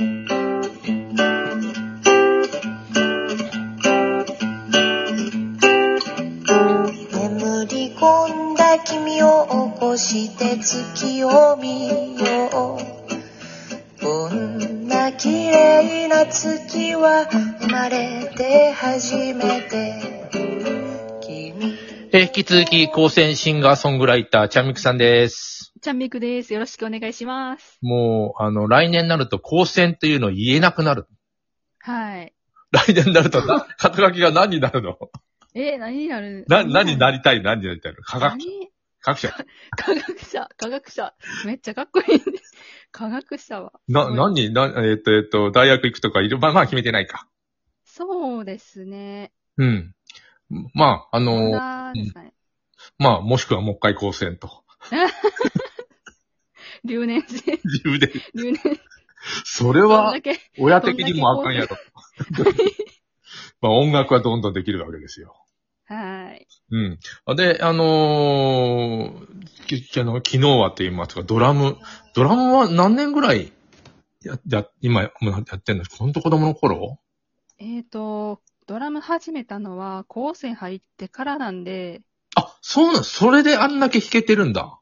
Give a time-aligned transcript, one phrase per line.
[0.00, 0.06] 眠
[7.66, 14.00] り込んだ君を起こして月を見よう。
[14.00, 17.26] こんな綺麗な月は
[17.60, 20.30] 生まれて初めて。
[21.26, 21.76] 君。
[22.12, 25.57] え引き続き、高専シンガーソングライター、ちゃんみくさんです。
[25.78, 26.52] ちゃんみくです。
[26.52, 27.78] よろしくお願いします。
[27.82, 31.06] もう、あの、来年になると高専っていうのを言えなくなる。
[31.80, 32.34] はい。
[32.70, 34.98] 来年になるとな、 肩書きが何になるの？
[35.54, 36.44] えー、何になる？
[36.48, 37.42] な、何になりりたい？
[37.42, 38.02] 何になりたいの？
[38.02, 38.68] 科学、何？
[39.00, 39.34] 科学者。
[39.76, 41.14] 科学者、科学者。
[41.46, 42.54] めっちゃかっこいいんです。
[42.92, 43.72] 科学者は。
[43.88, 44.52] な、何？
[44.52, 47.28] な、えっと、えっと、大学行くとかいる、まあ、まあ決めてないか。
[47.84, 49.32] そうですね。
[49.56, 49.94] うん。
[50.74, 52.32] まあ、あまの、だですかね。
[52.98, 54.64] まあ、もしくはもう一回高専と。
[56.84, 57.52] 留年生。
[57.64, 58.12] 自由で。
[58.34, 58.60] 留年。
[59.44, 60.14] それは
[60.58, 61.76] 親的にもあかんやろ。
[63.60, 65.34] まあ、音楽はどんどんできるわけですよ。
[65.86, 66.46] はい。
[66.70, 67.36] うん。
[67.36, 71.78] で、あのーきあの昨日はと言いますか、ドラム、
[72.14, 73.52] ドラムは何年ぐらい
[74.22, 75.10] や、や、今や
[75.56, 75.84] ってんの？
[75.84, 76.98] ほんと子供の頃？
[77.58, 82.02] えっ、と、ドラム始めたのは、高専入ってからなんで、
[82.34, 84.77] あ、そうなん、それであんだけ弾けてるんだ。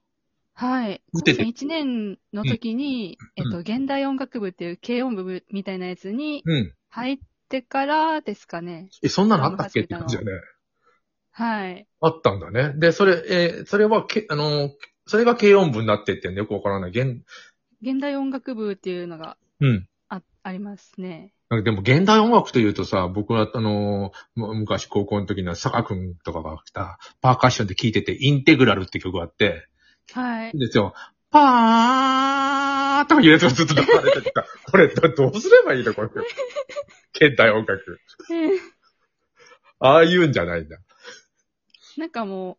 [0.56, 1.02] はい。
[1.12, 6.72] 見てて高専1年の時に、うんえっと、現代音楽部っていう軽音部みたいなやつにうん。
[6.90, 7.18] 入っ
[7.50, 8.88] てからですかね。
[9.02, 9.82] え、そんなのあったっけ？
[9.82, 10.32] って感じだね。
[11.32, 11.86] はい。
[12.00, 12.72] あったんだね。
[12.78, 14.70] で、それ、えーそれは、け、あのー
[15.08, 16.90] それが軽音部になってってんでよくわからない。
[16.90, 17.22] 現、
[17.80, 19.86] 現代音楽部っていうのがうん。
[20.08, 21.32] あありますね。
[21.48, 29.68] なんかでも現代音楽というとさ、僕はあのーむ昔高校の時の坂くんとかが来たパーカッションで聴いてて、インテグラルって曲があって、
[30.12, 30.58] はい。
[30.58, 30.94] ですよ。
[31.30, 34.44] パーとかいうやつがずっと流れてた。
[34.70, 35.92] これど、どうすればいいの？
[35.94, 36.08] これ。
[37.14, 37.98] 現代音楽。
[39.78, 40.78] ああいうんじゃないんだ。
[41.96, 42.56] なんかもう、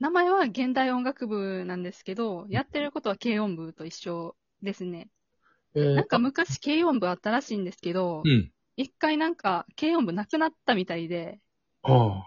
[0.00, 5.10] 名前は現代音楽部なんですけど、やってることは軽音部と一緒ですね。
[5.74, 8.50] えーなんか昔軽音部あったらしいんですけどう、ん。
[8.50, 11.40] あ一回なんか軽音部なくなったみたいで、
[11.82, 12.24] あ。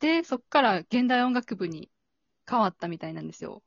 [0.00, 1.90] で、そっから現代音楽部に
[2.48, 3.62] 変わったみたいなんですよ。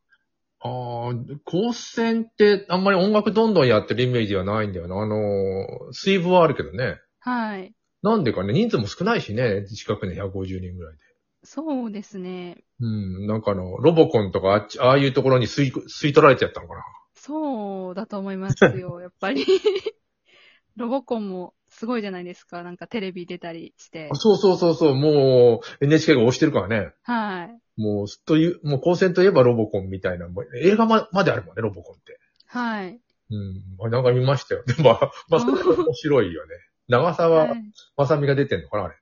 [0.62, 1.14] ああ、
[1.46, 4.98] 高専ってあんまり音楽どんどんやってるイメージはないんだよな。
[4.98, 6.98] あのー、水部はあるけどね。
[7.20, 7.74] はい。
[8.02, 9.66] なんでかね、人数も少ないしね。
[9.68, 11.00] 近くに150人ぐらいで。
[11.44, 12.58] そうですね。
[12.82, 16.84] うん、なんかあの、ロボコンとかあっち、ああいうところに吸い、吸い取られちゃったのかな。
[17.16, 19.46] そうだと思いますよ、 やっぱり。
[20.76, 22.64] ロボコンもすごいじゃないですか。
[22.64, 24.16] なんかテレビ出たりしてあ。
[24.16, 26.94] そうそうそうそう、もう NHK が押してるからね。
[27.04, 27.60] はい。
[27.80, 32.20] もう、という、もう高専といえばロボコンみたいな、もう映画ままであるもんね、ロボコンって。
[32.48, 33.00] はい。
[33.32, 33.64] うん。
[33.80, 34.64] あなんか見ましたよ。
[34.66, 36.56] でも、まあ、面白いよね。
[36.90, 37.64] 長澤はい
[37.96, 38.96] まさみが出てんのかな、あれ。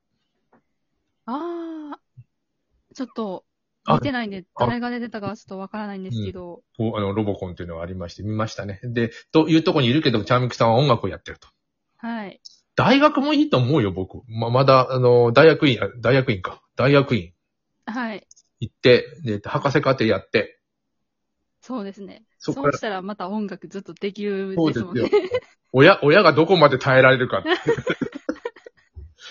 [1.25, 1.99] ああ、
[2.93, 3.45] ちょっと、
[3.85, 8.79] あ見てないんで、あ誰が出てたかはちょっとわからないんですけど、こうあの、ロボコンっていうのがありまして、見ましたね。
[8.83, 11.47] で、というところにいるけど、チャーミクさんは音楽をやってると。
[11.97, 12.41] はい。
[12.75, 14.21] 大学もいいと思うよ、僕。
[14.27, 16.61] ま、まだ、あの、大学院、あ大学院か。
[16.75, 17.33] 大学院
[17.87, 18.27] はい。
[18.59, 20.59] 行って、で、博士課程やって、
[21.61, 22.23] そうですね。
[22.39, 25.29] そそうしたらまた音楽ずっとできるそうですよですもんね。。
[25.73, 27.49] 親、親がどこまで耐えられるかって。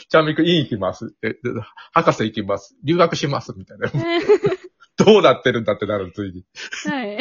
[0.09, 1.14] チャーミク院行きます。
[1.20, 1.38] でで
[1.92, 2.76] 博士行きます。
[2.84, 3.54] 留学します。
[3.56, 3.91] みたいな。
[5.03, 6.41] どうなってるんだってなる、ついに。
[6.41, 6.44] い
[6.88, 7.19] はい。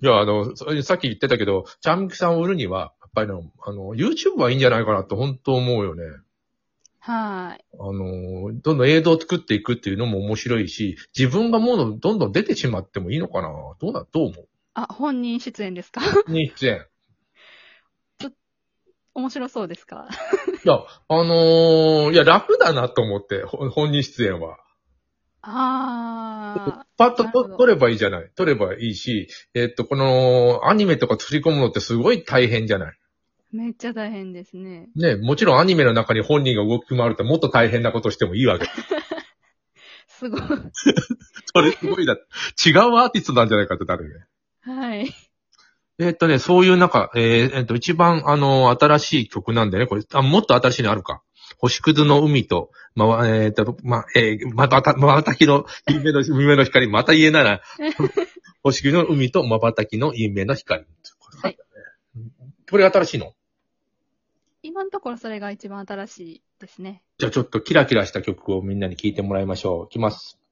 [0.00, 6.02] や、あの、そさっき言ってたけど、チャーミクさんを売るには、やっぱりあの、あの YouTube はいいんじゃないかなって本当思うよね。
[7.06, 7.64] はい。
[7.78, 13.48] あの、どんどん映像を作っていくっていうのも面白いし、自分がもうどんどん出てしまってもいいのかな？
[13.78, 14.48] どうな、どう思う？
[14.72, 16.00] あ、本人出演ですか？
[16.28, 16.86] に出演。
[19.12, 20.08] 面白そうですか？
[20.64, 24.56] いや、あのーいや、楽だなと思って、ほ本人出演は。
[25.42, 28.30] あパッとと撮ればいいじゃない。
[28.34, 32.96] 撮ればいいし、えっと、この、アニメとか作り込むのってすごい大変じゃない。
[33.54, 34.88] ー、めっちゃ大変ですね。
[34.96, 38.66] ね、もちろんアニメの中に本人が動き回るともっと大変なことしてもいいわけ。
[40.08, 40.40] すごい。
[41.54, 42.14] それすごいだ。
[42.14, 44.26] 違うアーティストなんじゃないかってなるよね。
[44.60, 45.14] はい。
[45.98, 51.22] えっとね、そういう中、えーえっと、一番、あの、新しい曲なんでね、これ、あ、もっと新しいのあるか。
[51.58, 57.60] 星屑の海と、まわ、えっと、ま、えーまばた、まばたきの夢の、 夢の光、また言えないな。
[58.64, 60.84] 星屑の海とまばたきの夢の光。
[61.42, 61.58] はい
[62.70, 63.34] これ新しいの？
[64.74, 67.04] 今のところそれが一番新しいですね。
[67.18, 69.84] じゃあちょっとキラキラした曲をみんなに聴いてもらいましょう。
[69.84, 70.43] いきます。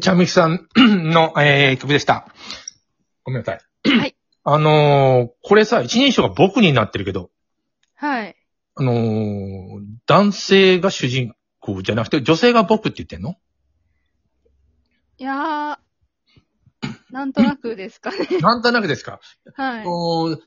[0.00, 2.26] ちゃみきさんの、 えー、曲でした。
[3.24, 3.90] ごめんなさい。
[3.98, 4.16] はい。
[4.44, 7.30] あのー、これさ、一人称が僕になってるけど、
[7.94, 8.36] はい。
[8.74, 13.36] あのー、男性が主人公じゃなくて、女性が僕って言ってんの？
[15.16, 15.84] いやー、
[17.10, 18.26] なんとなくですかね。
[18.42, 19.20] なんとなくですか、
[19.54, 19.84] はい。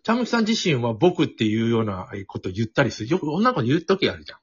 [0.03, 3.09] ちゃみきさん自身は僕っていうようなこと言ったりする。
[3.09, 4.39] よく女の子に言うときあるじゃん。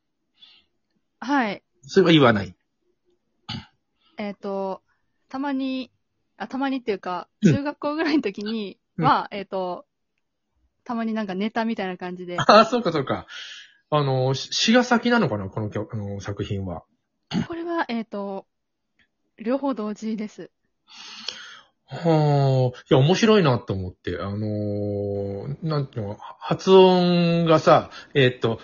[1.20, 1.62] はい。
[1.82, 2.56] それは言わない。
[4.16, 4.82] えっ、と、
[5.34, 5.90] たまに、
[6.36, 9.84] あ、たまにっていうか、うん中学校ぐらいの時にうんは、えっ、と、
[10.84, 13.26] たまになんかネタみたいな感じで、ああ、そうかそうか。
[13.90, 16.84] あの詩が先なのかなこの曲、あのー作品は。
[17.48, 18.46] これは、えっ、と、
[19.36, 20.52] 両方同時です。
[21.86, 28.60] はあ、いや、面白いなと思って、あのーなんていうの、発音がさ、えーっと、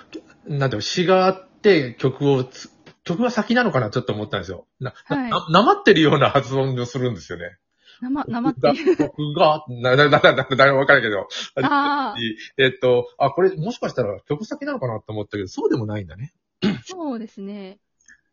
[0.47, 2.71] なんていうの、詩があって曲をつ、
[3.11, 4.67] 曲が先なのかなちょっと思ったんですよ。
[4.81, 7.59] な、はいな、なまってるような発音をするんですよね。
[8.01, 8.97] 生、生っていう。
[8.97, 11.29] 僕が、な、な、な、な、な、な、わかるけど。
[11.63, 12.15] あ
[12.57, 16.33] えーっと、あ、これもしかしたら曲先なのかなと思ったけど、そうでもないんだね。
[16.63, 17.79] あ、そうですね。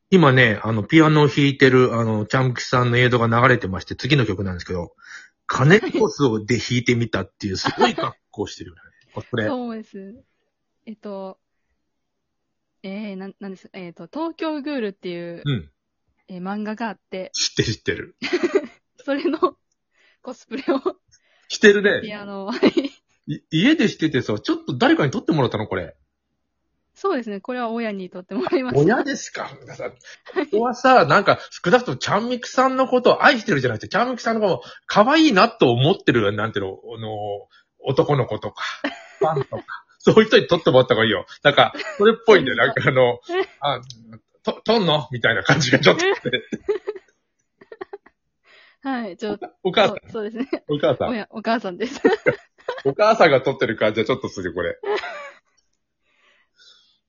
[0.10, 4.94] 今ね、あの、ピアノを弾いてる、あの、チャンキさんの映像が流れてまして、次の曲なんですけど、
[5.48, 8.82] 金コスをで弾いてみたっていう、すごい格好してるよね。
[9.14, 9.48] コスプレ。
[9.48, 10.16] そうです。
[10.86, 11.38] えっと、
[12.88, 15.72] えー、なん、なんですえっ、と、東京グールっていう、うん。
[16.30, 18.16] えー漫画があって、知ってる知ってる。
[19.04, 19.58] それの
[20.22, 20.82] コスプレを、
[21.50, 22.02] 知ってるね。
[22.02, 22.70] ピアノを、はい
[23.28, 25.96] い家でしててさ、ちょっと誰かに撮ってもらったのこれ。
[26.94, 27.42] そうですね。
[27.42, 28.84] これは親にとってもらいました。
[28.84, 29.50] 親ですか？
[29.76, 29.98] さこ
[30.52, 37.48] こはさ、なんか、少なくともちゃんみくさんのことを愛してるじゃなくて、ちゃんみくさんのことを可愛いなと思ってる、なんていうの、あの、
[37.80, 38.64] 男の子とか、
[39.20, 39.64] ファンとか、
[40.08, 41.26] そういう人に撮ってもらった方がいいよ。
[41.44, 42.58] なんか、それっぽいんだよ。
[42.58, 43.20] なんかあの、
[43.60, 43.82] あ、
[44.42, 46.44] と、撮んのみたいな感じがちょっとあって。
[48.84, 50.48] はい、ちょっと、お母さん、そうですね。
[50.70, 51.10] お母さん。
[51.10, 52.02] 親、お母さんです。
[52.86, 54.78] お母さんが撮ってる感じはちょっとする、これ。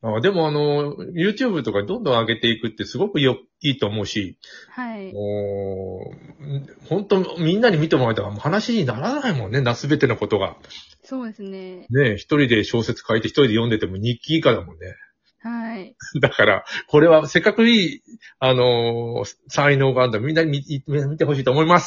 [0.01, 4.39] あでもあの、YouTube とかどんどん上げていくってすごくよ、いいと思うし、
[4.71, 5.13] はい。
[5.13, 10.57] もう、本当みんなに見てもらえたらもう話にならないもんね、なすべてのことが。
[11.03, 11.87] そうですね。
[11.91, 14.95] ね一人で小説書いて一人で読んでても日記以下だもんね。
[15.41, 15.97] はい。
[16.21, 18.03] だから、これはせっかくいい、
[18.39, 20.21] あのー才能があるんだ。
[20.21, 21.77] みんなに見見見てほしいと思います。